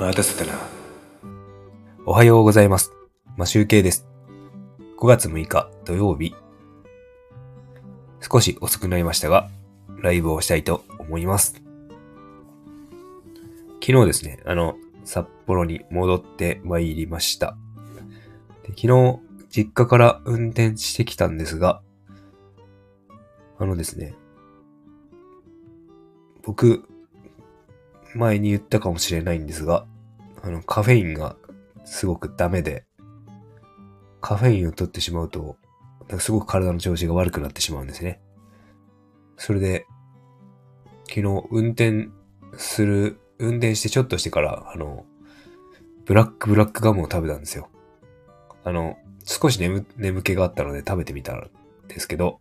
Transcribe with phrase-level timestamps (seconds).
[0.00, 0.58] 待たせたな。
[2.06, 2.90] おはようございます。
[3.36, 4.06] マシュウケイです。
[4.98, 6.34] 5月6日土曜日。
[8.22, 9.50] 少し遅くなりましたが、
[10.02, 11.62] ライブをしたいと思います。
[13.84, 17.58] 昨日ですね、あの、札幌に戻って参りました。
[18.62, 19.18] で昨日、
[19.50, 21.82] 実家から運転してきたんですが、
[23.58, 24.14] あのですね、
[26.42, 26.88] 僕、
[28.14, 29.86] 前に言ったかもしれないんですが、
[30.42, 31.36] あの、カフェインが
[31.84, 32.84] すごくダメで、
[34.20, 35.56] カフェインを取ってしまうと、
[36.18, 38.20] すごく体の調子が悪くなってしまうんですね。
[39.36, 39.86] それで、
[41.08, 42.08] 昨日運転
[42.56, 45.04] する、運転してちょっとしてから、あの、
[46.04, 47.68] ブラックブラックガムを食べたんですよ。
[48.64, 51.50] あの、少し眠、眠気があったので食べてみたん
[51.88, 52.40] ですけど、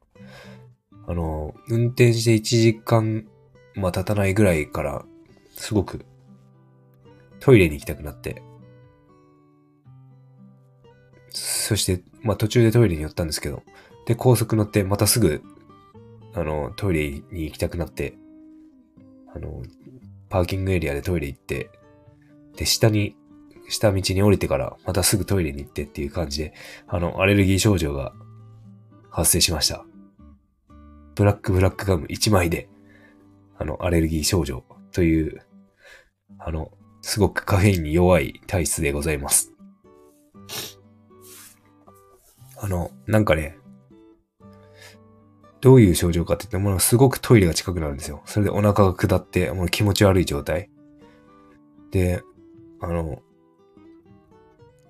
[1.07, 3.27] あの、運転して1時間、
[3.75, 5.05] まあ経たないぐらいから、
[5.59, 6.05] すごく
[7.41, 8.41] トイレに行きたくなって、
[11.31, 13.61] そして、まあ途中でトイレに寄ったんですけど、
[14.05, 15.43] で、高速乗ってまたすぐ、
[16.33, 18.15] あの、トイレに行きたくなって、
[19.35, 19.61] あの、
[20.29, 21.69] パーキングエリアでトイレ行って、
[22.55, 23.15] で、下に、
[23.67, 26.53] 下道に降りてからまたすぐトイレに行ってっていう感じで、
[26.87, 28.13] あの、アレルギー症状が
[29.11, 29.85] 発生しました。
[31.15, 32.69] ブラックブラックガム1枚で、
[33.57, 35.41] あの、アレルギー症状という、
[36.39, 39.53] あの、すごくカフェインに弱い体質でございます。
[42.57, 43.57] あの、なんかね、
[45.61, 48.21] どういう症状かって言っても、すごくトイレが近くなるんですよ。
[48.25, 50.69] それでお腹が下って、もう気持ち悪い状態。
[51.91, 52.23] で、
[52.79, 53.21] あの、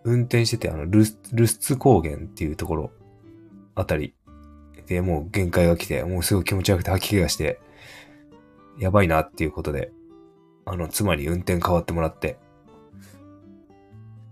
[0.03, 2.91] 運転してて、あの、ルス、ルスツ高原っていうところ
[3.75, 4.16] あたり
[4.89, 7.59] でもう限界が来て、もうすごい気持ち悪くて吐き気がして、
[8.80, 9.91] やばいなっていうことで、
[10.70, 12.38] あの、妻に運転変わってもらって、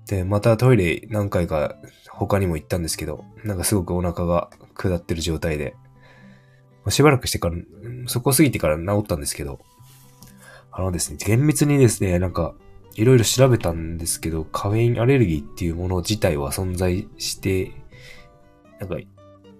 [0.06, 1.76] で、またトイレ何回か
[2.10, 5.76] 他にも行ったんですけど、なんかすごくお腹が下ってる状態で、
[6.90, 7.56] しばらくしてから、
[8.06, 9.60] そこ過ぎてから治ったんですけど、
[10.72, 12.54] あのですね、厳密にですね、なんか、
[12.94, 17.72] いろいろ調べたんですけど、カフェインアレルギーっていうもの自体は存在して、
[18.80, 18.98] なんか、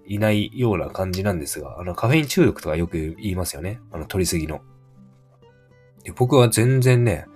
[0.06, 3.80] いないような感じなんですが、あの、カフェイン中毒とかよく言いますよね。
[3.90, 4.60] あの、取りすぎの。
[6.08, 7.26] で僕は全然ね、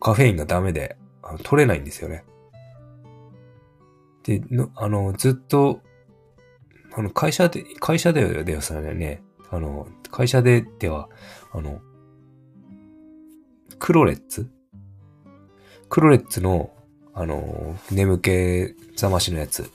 [0.00, 2.24] カフェインがダメで、あの取れないんですよね。
[4.22, 4.42] で、
[4.76, 5.82] あの、ずっと、
[6.94, 11.10] あの、会社で、会社でではさね、あの、会社ででは、
[11.52, 11.82] あの、
[13.78, 14.48] クロレッツ？
[15.90, 16.70] クロレッツの、
[17.12, 19.70] あの、眠気覚ましのやつ。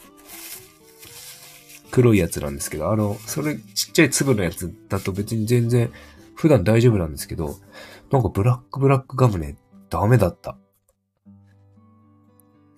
[1.92, 5.92] 黒いやつなんですけど、あの、それちっちゃい粒のやつだと別に全然
[6.34, 7.58] 普段大丈夫なんですけど、
[8.14, 9.58] なんかブラックブラックガムね、
[9.90, 10.56] ダメだった。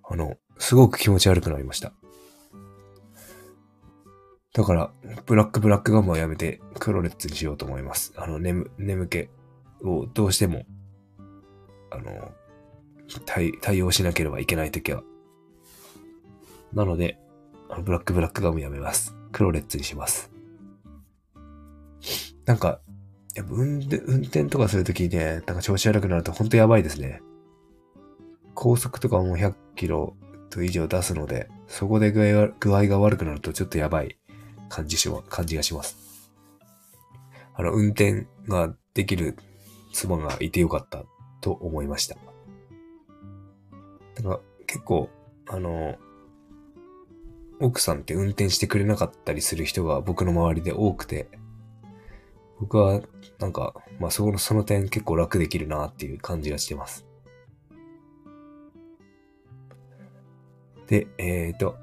[0.02, 1.92] あの、すごく気持ち悪くなりました。
[4.54, 4.94] だから、
[5.26, 8.14] ブラックブラックガムはやめて、クロレッツにしようと思います。
[8.16, 9.28] あの、眠、眠気
[9.84, 10.64] をどうしても、
[11.92, 12.32] あの、
[13.26, 15.04] 対、対応しなければいけないときは。
[16.72, 17.20] なので、
[17.70, 19.14] あのブラックブラックガムやめます。
[19.34, 20.32] クロレッツにします。
[22.46, 22.80] なんか、
[23.36, 27.22] やっぱ運転、運転とかするときね、なんか調子悪くなると本当やばいですね。
[28.54, 30.16] 高速とかもう100キロ
[30.50, 34.18] と以上出すので、そこで具合が具合が悪くなるとちょっとやばい
[34.70, 35.98] 感じし、感じがします。
[37.54, 39.36] あの、運転ができる
[39.92, 41.04] 妻がいてよかった
[41.42, 42.16] と思いました。
[44.16, 45.10] だから結構、
[45.48, 45.96] あの、
[47.60, 51.28] 奥さんって運転してくれなかったりする人が僕の周りで多くて、
[52.60, 53.02] 僕は
[53.40, 57.06] なんか、まあその、その点結構楽できるなっていう感じがしてます。
[60.88, 61.78] で、えーと、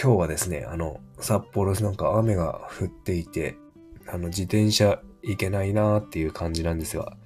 [0.00, 3.56] 今日はですね、あの、札幌なんか雨が降っていて、
[4.06, 7.16] あの、自転車行けないなーっていう感じなんですが、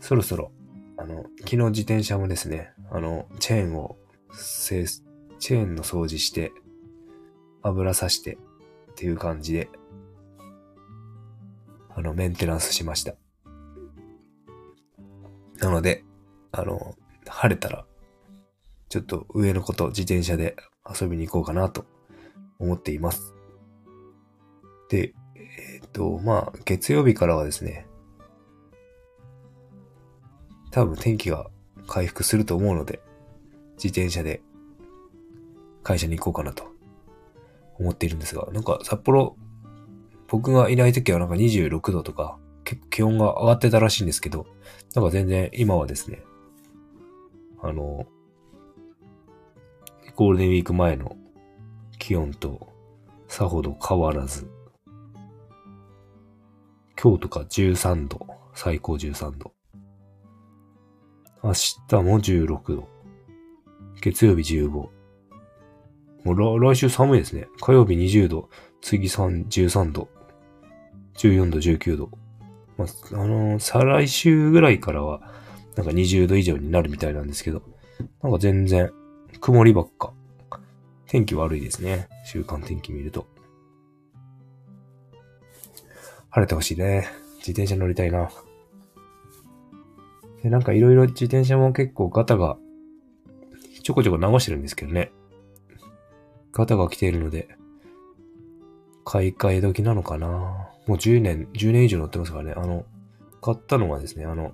[0.00, 0.52] そろそろ、
[0.96, 3.96] あの、昨日自転車もですね、あの、チェーンを、
[4.32, 6.52] チェーンの掃除して、
[7.62, 8.38] 油さして
[8.92, 9.68] っていう感じで、
[12.00, 13.14] あの、メンテナンスしました。
[15.58, 16.02] なので、
[16.50, 17.84] あの、晴れたら、
[18.88, 20.56] ちょっと上の子と自転車で
[20.88, 21.84] 遊びに行こうかなと
[22.58, 23.34] 思っています。
[24.88, 27.86] で、えーっと、まあ、月曜日からはですね、
[30.70, 31.50] 多分天気が
[31.86, 33.00] 回復すると思うので、
[33.74, 34.40] 自転車で
[35.82, 36.64] 会社に行こうかなと
[37.78, 39.36] 思っているんですが、なんか札幌、
[40.30, 44.46] 僕がいない時はなんか26度とか、結構気温が上がってたらしいんですけど、
[44.94, 46.22] なんか全然今はですね、
[47.60, 48.06] あの、
[50.14, 51.16] ゴールデンウィーク前の
[51.98, 52.68] 気温と
[53.26, 54.48] さほど変わらず、
[57.02, 58.20] 今日とか13度、
[58.54, 59.52] 最高13度。
[61.42, 62.88] 明日も16度。
[64.00, 64.70] 月曜日15。
[64.70, 64.90] も
[66.24, 67.48] う来週寒いですね。
[67.60, 68.48] 火曜日20度、
[68.80, 70.08] 次3 13度、
[71.20, 72.10] 14度、19度。
[72.78, 75.20] まあ、あのー、再来週ぐらいからは、
[75.76, 77.62] なんか20度以上になるみたいなんですけど、
[78.22, 78.90] なんか全然、
[79.40, 80.14] 曇りばっか。
[81.06, 82.08] 天気悪いですね。
[82.24, 83.26] 週間天気見ると。
[86.30, 87.08] 晴れてほしいね。
[87.38, 88.30] 自転車乗りたいな。
[90.42, 92.56] で、なんかいろいろ自転車も結構ガタが、
[93.82, 95.12] ちょこちょこ直してるんですけどね。
[96.52, 97.48] ガタが来ているので、
[99.10, 102.52] 買い替え時なのかなもう10年、10年以上乗ってますからね。
[102.56, 102.84] あの、
[103.42, 104.52] 買ったのがですね、あの、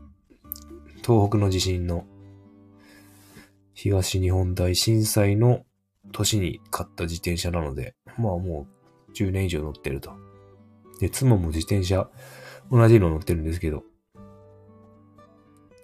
[1.05, 2.06] 東北の地震の
[3.75, 5.67] 東日本大震災の
[6.11, 8.67] 年に買った自転車なので、まあも
[9.11, 10.14] う10年以上乗ってると。
[11.00, 12.09] で、妻も自転車
[12.70, 13.85] 同じの乗ってるんですけど、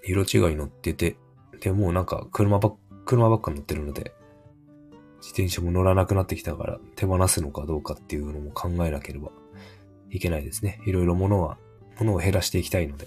[0.03, 1.19] 色違い乗ってて、
[1.61, 4.15] で、もうなんか車ばっ、車ばっか乗ってるので、
[5.23, 9.31] 自転車も乗らなくなってきたから手放すのかどうかっていうのも考えなければ
[10.11, 10.81] いけないですね。
[10.85, 11.59] いろいろ物は、
[11.99, 13.07] 物を減らしていきたいので。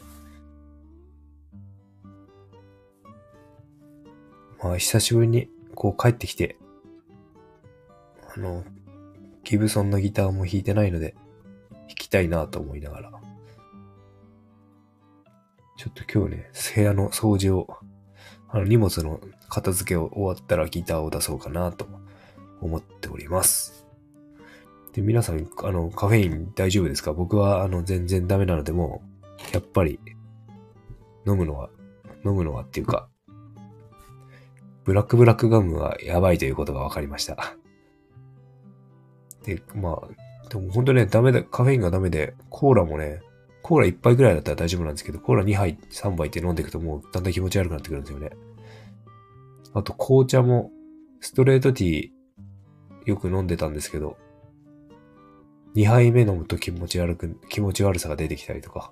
[4.64, 6.58] まあ、久しぶりにこう帰ってきて、
[8.34, 8.64] あの、
[9.44, 11.16] ギブソンのギターも弾いてないので、
[11.72, 13.12] 弾きたいなと思いながら。
[15.78, 17.68] ちょっと今日ね、部屋の掃除を、
[18.48, 19.20] あの荷物の
[19.50, 22.05] 片付けを終わったらギターを出そうかなと
[22.66, 23.86] 思っております。
[24.94, 27.14] で、皆さん、あの、カフェイン大丈夫ですか？
[27.14, 29.04] 僕は、あの、全然ダメなので、も
[29.52, 30.00] う、やっぱり、
[31.28, 31.70] 飲むのは、
[32.26, 33.10] 飲むのはっていうか、
[34.84, 37.56] ブラックブラックガムはやばいということが分かりました。
[39.44, 43.20] で、まあ、でも本当ね、ダメだ、カフェインがダメで、コーラもね、
[43.64, 48.30] コーラ1杯ぐらいだったら大丈夫なんですけど、コーラ2杯、3杯って飲んでいくともうだんだん気持ち悪くなってくるんですよね。
[49.74, 50.72] あと紅茶も、
[51.20, 52.10] ストレートティー
[53.06, 54.18] よく飲んでたんですけど、
[55.75, 58.92] 2杯目飲むと気持ち悪く、気持ち悪さが出てきたりとか、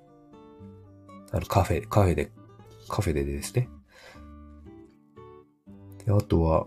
[1.32, 2.30] あのカフェ、カフェで、
[2.88, 3.68] カフェでですね。
[6.04, 6.66] で、あとは、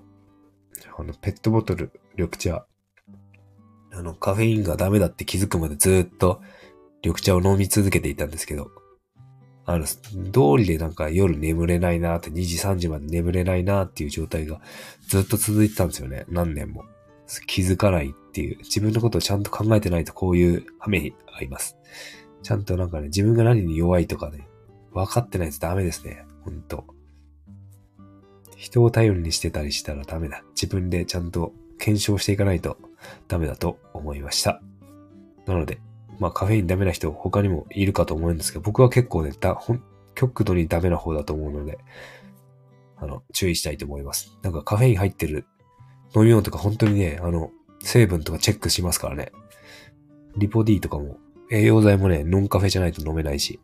[0.97, 2.65] あの、ペットボトル、緑茶。
[3.93, 6.41] あの、カフェインがダメだって気づくまでずっと
[7.03, 8.71] 緑茶を飲み続けていたんですけど、
[9.65, 10.01] あの、通
[10.57, 14.61] りでなんか夜眠れないなーって、2時3時まで眠れないなーっていう状態が
[15.07, 16.25] ずっと続いてたんですよね。
[16.29, 16.83] 何年も。
[17.45, 21.77] 気づかないっていう、自分のことをちゃんと考えてないとこういう羽目に合います。
[22.43, 24.47] ちゃんとなんかね、自分が何に弱いとかね、
[24.93, 26.25] 分かってないとダメですね。
[26.43, 26.85] ほんと。
[28.55, 30.43] 人を頼りにしてたりしたらダメだ。
[30.49, 32.77] 自分でちゃんと検証していかないと
[33.27, 34.61] ダメだと思いました。
[35.45, 35.79] なので、
[36.19, 39.83] まあカフェインダメな人他にもいるかと思うんですけど、僕は結構ね、だほん
[40.15, 41.77] 極度にダメな方だと思うので、
[42.97, 44.35] あの、注意したいと思います。
[44.41, 45.45] なんかカフェイン入ってる
[46.15, 49.31] 飲み物とか本当にね、あの、成分とかチェックしますからね。
[50.35, 51.17] リポ D とかも、
[51.51, 53.59] 栄養剤もね、ノンカフェじゃないと飲めないし。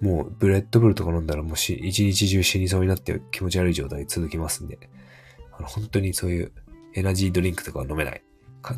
[0.00, 4.90] もう、レッドブルとか飲んだらもうし、一日中死にそうになって気持ち悪い状態続きますんで、
[5.52, 6.52] あの本当にそういう
[6.94, 8.22] エナジードリンクとかは飲めない。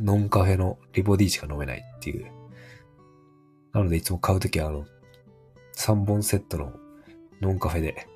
[0.02, 2.26] ノンカフェのリポ D しか飲めないっていう。
[3.72, 4.86] なのでいつも買うときはあの、
[5.76, 6.72] 3本セットの
[7.40, 8.06] ノンカフェで、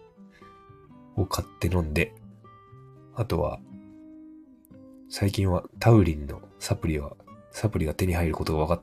[1.17, 2.15] を買って飲んで、
[3.14, 3.61] あとは、
[5.09, 7.17] 最近はタウリンのサプリは、
[7.50, 8.83] サプリが手に入ることが分か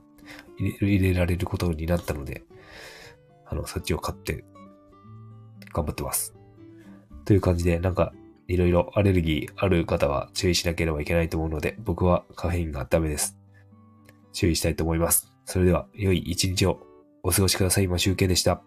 [0.58, 2.44] 入れられることになったので、
[3.46, 4.44] あの、そっちを買って
[5.72, 6.34] 頑張ってます。
[7.24, 8.12] という感じで、なんか、
[8.46, 13.36] いろいろアレルギーある方は注意しなければいけないと思うので、僕はカフェインがダメです。
[14.32, 15.32] 注意したいと思います。
[15.44, 16.80] それでは、良い一日を
[17.22, 17.84] お過ごしください。
[17.84, 18.62] 今集計でした。